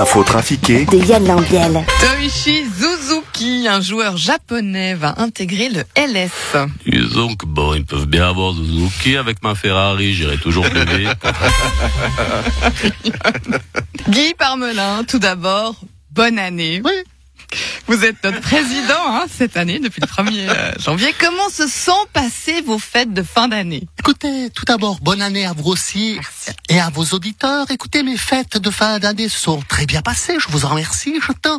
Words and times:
L'info 0.00 0.24
trafiquée 0.24 0.86
de 0.86 0.96
Yann 0.96 1.26
Lambiel. 1.26 1.84
Toichi 2.00 2.64
Suzuki, 2.64 3.68
un 3.68 3.82
joueur 3.82 4.16
japonais, 4.16 4.94
va 4.94 5.16
intégrer 5.18 5.68
le 5.68 5.82
LS. 5.94 6.56
Disons 6.86 7.34
que 7.34 7.44
bon, 7.44 7.74
ils 7.74 7.84
peuvent 7.84 8.06
bien 8.06 8.30
avoir 8.30 8.54
Suzuki 8.54 9.18
avec 9.18 9.42
ma 9.42 9.54
Ferrari, 9.54 10.14
j'irai 10.14 10.38
toujours 10.38 10.64
plus 10.70 10.86
vite. 10.86 11.12
Guy 14.08 14.32
Parmelin, 14.38 15.04
tout 15.04 15.18
d'abord, 15.18 15.74
bonne 16.10 16.38
année. 16.38 16.80
Oui. 16.82 16.99
Vous 17.90 18.04
êtes 18.04 18.22
notre 18.22 18.40
président 18.40 19.02
hein, 19.08 19.24
cette 19.36 19.56
année, 19.56 19.80
depuis 19.80 20.00
le 20.00 20.06
1er 20.06 20.48
euh, 20.48 20.72
janvier. 20.78 21.12
Comment 21.18 21.48
se 21.48 21.66
sont 21.66 22.06
passées 22.12 22.60
vos 22.60 22.78
fêtes 22.78 23.12
de 23.12 23.24
fin 23.24 23.48
d'année? 23.48 23.88
Écoutez, 23.98 24.48
tout 24.50 24.64
d'abord, 24.64 25.00
bonne 25.00 25.20
année 25.20 25.44
à 25.44 25.52
vous 25.52 25.72
aussi 25.72 26.16
et 26.68 26.78
à 26.78 26.88
vos 26.90 27.02
auditeurs. 27.06 27.68
Écoutez, 27.72 28.04
mes 28.04 28.16
fêtes 28.16 28.58
de 28.58 28.70
fin 28.70 29.00
d'année 29.00 29.28
se 29.28 29.40
sont 29.40 29.60
très 29.62 29.86
bien 29.86 30.02
passées. 30.02 30.36
Je 30.38 30.46
vous 30.52 30.64
en 30.66 30.68
remercie, 30.68 31.18
je 31.20 31.32
t'en. 31.32 31.58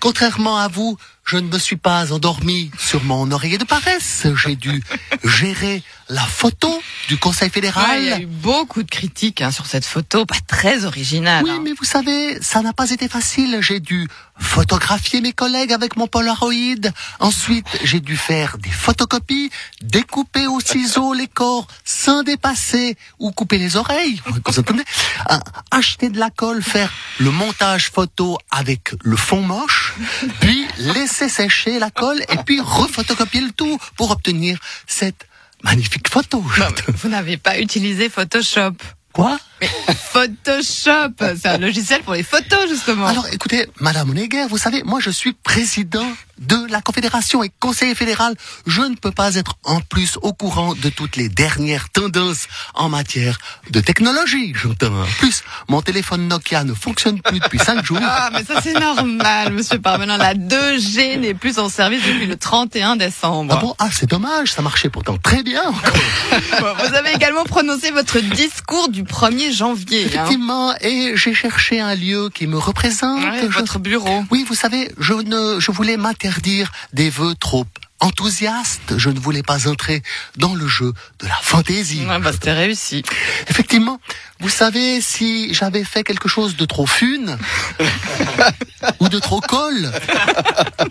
Contrairement 0.00 0.58
à 0.58 0.68
vous, 0.68 0.98
je 1.30 1.36
ne 1.36 1.46
me 1.46 1.60
suis 1.60 1.76
pas 1.76 2.12
endormi 2.12 2.72
sur 2.76 3.04
mon 3.04 3.30
oreiller 3.30 3.56
de 3.56 3.62
paresse. 3.62 4.26
J'ai 4.34 4.56
dû 4.56 4.82
gérer 5.22 5.84
la 6.08 6.24
photo 6.24 6.82
du 7.06 7.18
Conseil 7.18 7.50
fédéral. 7.50 7.88
Ouais, 7.88 8.02
Il 8.02 8.08
y 8.08 8.12
a 8.12 8.18
eu 8.18 8.26
beaucoup 8.26 8.82
de 8.82 8.90
critiques 8.90 9.40
hein, 9.40 9.52
sur 9.52 9.66
cette 9.66 9.84
photo, 9.84 10.26
pas 10.26 10.40
très 10.48 10.84
originale. 10.84 11.44
Oui, 11.44 11.50
hein. 11.52 11.60
mais 11.62 11.72
vous 11.72 11.84
savez, 11.84 12.42
ça 12.42 12.62
n'a 12.62 12.72
pas 12.72 12.90
été 12.90 13.06
facile. 13.08 13.58
J'ai 13.60 13.78
dû 13.78 14.08
photographier 14.40 15.20
mes 15.20 15.32
collègues 15.32 15.72
avec 15.72 15.96
mon 15.96 16.08
Polaroid. 16.08 16.90
Ensuite, 17.20 17.66
j'ai 17.84 18.00
dû 18.00 18.16
faire 18.16 18.58
des 18.58 18.70
photocopies, 18.70 19.50
découper 19.82 20.48
au 20.48 20.58
ciseau 20.58 21.12
les 21.14 21.28
corps 21.28 21.68
sans 21.84 22.24
dépasser 22.24 22.96
ou 23.20 23.30
couper 23.30 23.58
les 23.58 23.76
oreilles. 23.76 24.20
Vous 24.46 24.58
entendez 24.58 24.82
Ah, 25.26 25.38
Acheter 25.70 26.08
de 26.08 26.18
la 26.18 26.30
colle, 26.30 26.62
faire 26.62 26.90
le 27.20 27.30
montage 27.30 27.90
photo 27.90 28.38
avec 28.50 28.94
le 29.02 29.14
fond 29.16 29.42
moche, 29.42 29.94
puis 30.40 30.59
laisser 30.80 31.28
sécher 31.28 31.78
la 31.78 31.90
colle 31.90 32.20
et 32.28 32.36
puis 32.44 32.60
refotocopier 32.60 33.40
le 33.40 33.52
tout 33.52 33.78
pour 33.96 34.10
obtenir 34.10 34.58
cette 34.86 35.26
magnifique 35.62 36.08
photo. 36.08 36.42
Non, 36.58 36.68
vous 36.88 37.08
n'avez 37.08 37.36
pas 37.36 37.58
utilisé 37.58 38.08
Photoshop. 38.08 38.72
Quoi? 39.12 39.38
Photoshop, 40.12 41.14
c'est 41.40 41.46
un 41.46 41.58
logiciel 41.58 42.02
pour 42.02 42.14
les 42.14 42.22
photos 42.22 42.68
justement. 42.68 43.06
Alors 43.06 43.26
écoutez, 43.32 43.66
Madame 43.80 44.10
Oneguer, 44.10 44.46
vous 44.48 44.58
savez, 44.58 44.82
moi 44.82 45.00
je 45.00 45.10
suis 45.10 45.32
président 45.32 46.06
de 46.40 46.56
la 46.70 46.80
Confédération 46.80 47.42
et 47.42 47.50
conseiller 47.60 47.94
fédéral. 47.94 48.34
Je 48.66 48.80
ne 48.80 48.94
peux 48.96 49.12
pas 49.12 49.34
être 49.34 49.56
en 49.62 49.80
plus 49.80 50.18
au 50.22 50.32
courant 50.32 50.74
de 50.74 50.88
toutes 50.88 51.16
les 51.16 51.28
dernières 51.28 51.90
tendances 51.90 52.48
en 52.74 52.88
matière 52.88 53.38
de 53.70 53.80
technologie. 53.80 54.52
J'entends. 54.54 55.02
En 55.02 55.06
plus, 55.18 55.42
mon 55.68 55.82
téléphone 55.82 56.28
Nokia 56.28 56.64
ne 56.64 56.74
fonctionne 56.74 57.20
plus 57.20 57.40
depuis 57.40 57.58
cinq 57.58 57.84
jours. 57.84 57.98
Ah, 58.02 58.30
mais 58.32 58.42
ça 58.44 58.60
c'est 58.62 58.78
normal, 58.78 59.52
monsieur 59.52 59.78
Parmelin. 59.78 60.16
La 60.16 60.34
2G 60.34 61.18
n'est 61.20 61.34
plus 61.34 61.58
en 61.58 61.68
service 61.68 62.02
depuis 62.06 62.26
le 62.26 62.36
31 62.36 62.96
décembre. 62.96 63.54
Ah 63.56 63.60
bon? 63.60 63.74
Ah, 63.78 63.88
c'est 63.92 64.08
dommage, 64.08 64.52
ça 64.52 64.62
marchait 64.62 64.88
pourtant 64.88 65.18
très 65.18 65.42
bien 65.42 65.62
encore. 65.62 66.76
Vous 66.88 66.94
avez 66.94 67.12
également 67.12 67.44
prononcé 67.44 67.90
votre 67.90 68.18
discours 68.18 68.88
du 68.88 69.02
1er 69.04 69.49
janvier. 69.52 70.02
hein. 70.04 70.06
Effectivement, 70.06 70.74
et 70.80 71.12
j'ai 71.16 71.34
cherché 71.34 71.80
un 71.80 71.94
lieu 71.94 72.30
qui 72.34 72.46
me 72.46 72.58
représente. 72.58 73.22
Ouais, 73.22 73.40
Je- 73.42 73.58
votre 73.58 73.78
bureau. 73.78 74.24
Oui, 74.30 74.44
vous 74.48 74.54
savez, 74.54 74.90
je 74.98 75.14
ne, 75.14 75.60
je 75.60 75.70
voulais 75.70 75.96
m'interdire 75.96 76.70
des 76.92 77.10
vœux 77.10 77.34
trop 77.38 77.66
enthousiastes. 78.02 78.96
Je 78.96 79.10
ne 79.10 79.18
voulais 79.20 79.42
pas 79.42 79.68
entrer 79.68 80.02
dans 80.38 80.54
le 80.54 80.66
jeu 80.66 80.92
de 81.20 81.26
la 81.26 81.34
fantaisie. 81.42 82.04
Ouais, 82.06 82.18
bah, 82.18 82.32
c'était 82.32 82.52
réussi. 82.54 83.02
Effectivement, 83.48 84.00
vous 84.40 84.48
savez, 84.48 85.02
si 85.02 85.52
j'avais 85.52 85.84
fait 85.84 86.02
quelque 86.02 86.26
chose 86.26 86.56
de 86.56 86.64
trop 86.64 86.86
fune 86.86 87.36
ou 89.00 89.08
de 89.10 89.18
trop 89.18 89.40
colle, 89.40 89.92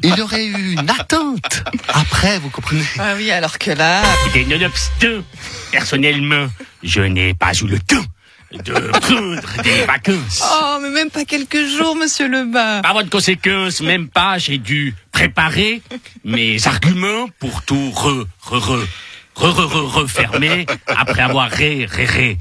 il 0.03 0.15
y 0.15 0.21
aurait 0.21 0.45
eu 0.45 0.73
une 0.73 0.89
attente. 0.89 1.63
Après, 1.87 2.37
vous 2.37 2.49
comprenez 2.51 2.85
Ah 2.99 3.13
oui, 3.17 3.31
alors 3.31 3.57
que 3.57 3.71
là, 3.71 4.03
Écoutez, 4.25 4.45
nonobstant, 4.45 5.23
personnellement, 5.71 6.47
je 6.83 7.01
n'ai 7.01 7.33
pas 7.33 7.53
eu 7.53 7.65
le 7.65 7.79
temps 7.79 8.05
de 8.51 8.73
prendre 8.73 9.63
des 9.63 9.85
vacances. 9.85 10.43
oh, 10.43 10.77
mais 10.81 10.89
même 10.89 11.09
pas 11.09 11.25
quelques 11.25 11.65
jours, 11.67 11.95
monsieur 11.95 12.27
Lebas. 12.27 12.81
Par 12.81 12.93
voie 12.93 13.03
de 13.03 13.09
conséquence, 13.09 13.81
même 13.81 14.07
pas, 14.09 14.37
j'ai 14.37 14.57
dû 14.57 14.95
préparer 15.11 15.81
mes 16.23 16.67
arguments 16.67 17.27
pour 17.39 17.61
tout 17.63 17.91
re, 17.91 18.25
re, 18.41 18.53
re, 18.55 18.87
re, 19.35 19.49
re, 19.49 19.65
re, 19.65 19.93
refermer 20.01 20.65
après 20.87 21.21
avoir 21.21 21.49
ré, 21.49 21.85
ré, 21.89 22.05
ré, 22.05 22.37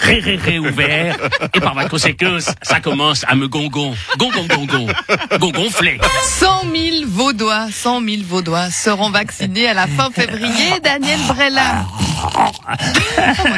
ré, 0.00 0.18
ré, 0.20 0.36
ré 0.36 0.58
ouvert. 0.58 1.16
Et 1.54 1.60
par 1.60 1.74
voie 1.74 1.84
de 1.84 1.90
conséquence, 1.90 2.50
ça 2.62 2.80
commence 2.80 3.24
à 3.28 3.34
me 3.34 3.46
gongon, 3.48 3.94
gongon, 4.16 4.46
gongon, 4.46 4.86
gongonfler. 5.38 5.98
100 6.22 6.62
000 6.62 7.06
Vaudois, 7.06 7.68
100 7.70 8.00
000 8.00 8.16
Vaudois 8.26 8.70
seront 8.70 9.10
vaccinés 9.10 9.68
à 9.68 9.74
la 9.74 9.86
fin 9.86 10.10
février. 10.10 10.80
Daniel 10.82 11.20
Brella. 11.28 11.86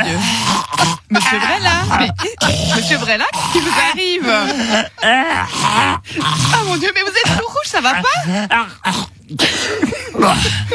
qu'est-ce 3.18 3.52
qui 3.52 3.60
vous 3.60 3.74
arrive 3.90 4.30
Ah 5.02 5.98
mon 6.66 6.76
Dieu, 6.76 6.90
mais 6.94 7.00
vous 7.02 7.08
êtes 7.08 7.38
tout 7.38 7.46
rouge, 7.46 7.66
ça 7.66 7.80
va 7.80 7.94
pas 7.94 8.08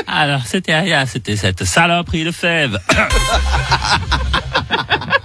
Alors, 0.07 0.41
c'était 0.45 0.79
rien, 0.79 1.05
c'était 1.05 1.35
cette 1.35 1.65
saloperie 1.65 2.23
de 2.23 2.31
fève. 2.31 2.79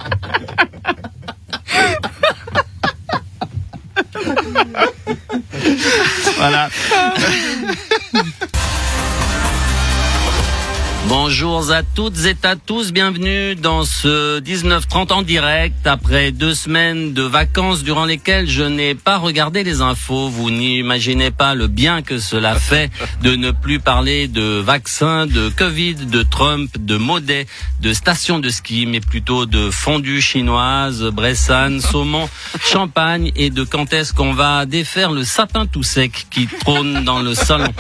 Bonjour 11.11 11.73
à 11.73 11.83
toutes 11.83 12.25
et 12.25 12.37
à 12.45 12.55
tous, 12.55 12.93
bienvenue 12.93 13.57
dans 13.57 13.83
ce 13.83 14.39
19-30 14.39 15.13
en 15.13 15.23
direct 15.23 15.85
après 15.85 16.31
deux 16.31 16.55
semaines 16.55 17.13
de 17.13 17.23
vacances 17.23 17.83
durant 17.83 18.05
lesquelles 18.05 18.49
je 18.49 18.63
n'ai 18.63 18.95
pas 18.95 19.19
regardé 19.19 19.65
les 19.65 19.81
infos. 19.81 20.29
Vous 20.29 20.53
n'imaginez 20.53 21.33
pas 21.33 21.57
le 21.57 21.67
bien 21.67 22.03
que 22.03 22.21
cela 22.21 22.55
fait 22.55 22.93
de 23.23 23.35
ne 23.35 23.51
plus 23.51 23.81
parler 23.81 24.29
de 24.29 24.61
vaccins, 24.61 25.27
de 25.27 25.49
Covid, 25.49 25.95
de 25.95 26.23
Trump, 26.23 26.71
de 26.79 26.97
Maudet, 26.97 27.49
de 27.81 27.93
stations 27.93 28.39
de 28.39 28.49
ski, 28.49 28.87
mais 28.87 29.01
plutôt 29.01 29.47
de 29.47 29.69
fondue 29.69 30.21
chinoise, 30.21 31.03
bressane, 31.03 31.81
saumon, 31.81 32.29
champagne 32.65 33.33
et 33.35 33.51
de 33.51 33.65
quand 33.65 33.93
est-ce 33.93 34.15
qu'on 34.15 34.33
va 34.33 34.65
défaire 34.65 35.11
le 35.11 35.25
sapin 35.25 35.67
tout 35.67 35.83
sec 35.83 36.27
qui 36.31 36.47
trône 36.47 37.03
dans 37.03 37.19
le 37.19 37.35
salon. 37.35 37.73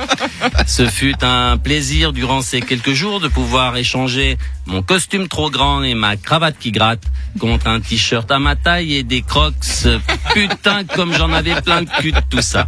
Ce 0.66 0.88
fut 0.88 1.22
un 1.22 1.58
plaisir 1.58 2.12
durant 2.12 2.42
ces 2.42 2.60
quelques 2.60 2.92
jours 2.92 3.19
de 3.20 3.28
pouvoir 3.28 3.76
échanger 3.76 4.36
mon 4.66 4.82
costume 4.82 5.28
trop 5.28 5.50
grand 5.50 5.82
et 5.82 5.94
ma 5.94 6.16
cravate 6.16 6.56
qui 6.58 6.72
gratte 6.72 7.02
contre 7.38 7.66
un 7.68 7.80
t-shirt 7.80 8.30
à 8.30 8.38
ma 8.38 8.56
taille 8.56 8.94
et 8.96 9.02
des 9.02 9.22
crocs. 9.22 9.54
Putain, 10.34 10.84
comme 10.84 11.12
j'en 11.14 11.32
avais 11.32 11.60
plein 11.60 11.82
de 11.82 11.90
cul 12.00 12.12
de 12.12 12.20
tout 12.28 12.42
ça. 12.42 12.66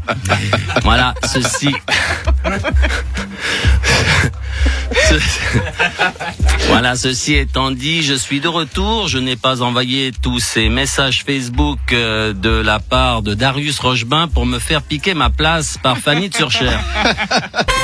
Voilà, 0.82 1.14
ceci. 1.24 1.74
Ce- 5.08 5.14
Voilà, 6.68 6.96
ceci 6.96 7.34
étant 7.34 7.70
dit, 7.70 8.02
je 8.02 8.14
suis 8.14 8.40
de 8.40 8.48
retour. 8.48 9.06
Je 9.08 9.18
n'ai 9.18 9.36
pas 9.36 9.60
envoyé 9.62 10.10
tous 10.22 10.38
ces 10.38 10.68
messages 10.68 11.22
Facebook 11.26 11.78
euh, 11.92 12.32
de 12.32 12.48
la 12.50 12.78
part 12.78 13.20
de 13.22 13.34
Darius 13.34 13.78
Rochebain 13.78 14.26
pour 14.28 14.46
me 14.46 14.58
faire 14.58 14.80
piquer 14.82 15.12
ma 15.14 15.28
place 15.28 15.76
par 15.82 15.98
Fanny 15.98 16.28
de 16.30 16.34
Surcher. 16.34 16.70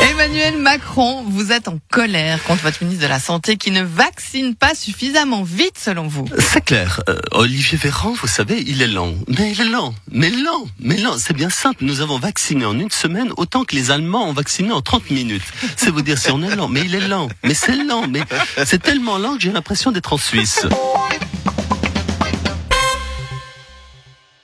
Emmanuel 0.01 0.59
Macron, 0.59 1.25
vous 1.27 1.51
êtes 1.53 1.69
en 1.69 1.79
colère 1.91 2.43
contre 2.45 2.63
votre 2.63 2.83
ministre 2.83 3.03
de 3.05 3.09
la 3.09 3.19
Santé 3.19 3.57
qui 3.57 3.71
ne 3.71 3.83
vaccine 3.83 4.55
pas 4.55 4.75
suffisamment 4.75 5.43
vite 5.43 5.79
selon 5.79 6.07
vous. 6.07 6.25
C'est 6.39 6.65
clair. 6.65 7.01
Euh, 7.09 7.19
Olivier 7.33 7.77
Véran, 7.77 8.13
vous 8.13 8.27
savez, 8.29 8.63
il 8.67 8.81
est 8.81 8.87
lent. 8.87 9.15
Mais 9.27 9.53
il 9.53 9.61
est 9.61 9.65
lent. 9.65 9.95
Mais 10.11 10.31
lent. 10.31 10.67
Mais 10.79 10.97
lent. 10.97 11.17
C'est 11.19 11.35
bien 11.35 11.51
simple. 11.51 11.85
Nous 11.85 12.01
avons 12.01 12.19
vacciné 12.19 12.65
en 12.65 12.79
une 12.79 12.91
semaine 12.91 13.33
autant 13.37 13.65
que 13.65 13.75
les 13.75 13.91
Allemands 13.91 14.29
ont 14.29 14.33
vacciné 14.33 14.73
en 14.73 14.83
30 14.83 15.11
minutes. 15.11 15.43
C'est 15.77 15.91
vous 15.91 16.03
dire 16.03 16.19
si 16.19 16.31
on 16.31 16.43
est 16.43 16.55
lent. 16.55 16.69
Mais 16.69 16.83
il 16.83 16.95
est 16.95 17.07
lent. 17.09 17.29
Mais 17.45 17.55
c'est 17.55 17.77
lent. 17.77 18.07
Mais 18.09 18.23
c'est 18.65 18.83
tellement 18.83 19.19
lent 19.19 19.35
que 19.35 19.43
j'ai 19.43 19.53
l'impression 19.53 19.91
d'être 19.91 20.13
en 20.13 20.19
Suisse. 20.19 20.67